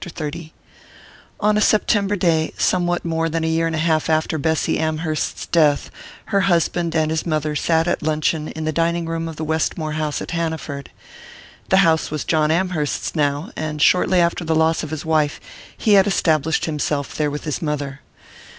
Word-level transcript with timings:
BOOK 0.03 0.19
IV 0.19 0.25
XXX 0.41 0.51
ON 1.41 1.57
a 1.59 1.61
September 1.61 2.15
day, 2.15 2.51
somewhat 2.57 3.05
more 3.05 3.29
than 3.29 3.43
a 3.43 3.47
year 3.47 3.67
and 3.67 3.75
a 3.75 3.85
half 3.85 4.09
after 4.09 4.39
Bessy 4.39 4.79
Amherst's 4.79 5.45
death, 5.45 5.91
her 6.33 6.39
husband 6.41 6.95
and 6.95 7.11
his 7.11 7.23
mother 7.23 7.55
sat 7.55 7.87
at 7.87 8.01
luncheon 8.01 8.47
in 8.47 8.63
the 8.65 8.71
dining 8.71 9.05
room 9.05 9.27
of 9.27 9.35
the 9.35 9.43
Westmore 9.43 9.91
house 9.91 10.19
at 10.19 10.31
Hanaford. 10.31 10.89
The 11.69 11.77
house 11.85 12.09
was 12.09 12.23
John 12.25 12.49
Amherst's 12.49 13.15
now, 13.15 13.51
and 13.55 13.79
shortly 13.79 14.19
after 14.19 14.43
the 14.43 14.55
loss 14.55 14.81
of 14.81 14.89
his 14.89 15.05
wife 15.05 15.39
he 15.77 15.93
had 15.93 16.07
established 16.07 16.65
himself 16.65 17.13
there 17.13 17.29
with 17.29 17.43
his 17.43 17.61
mother. 17.61 17.99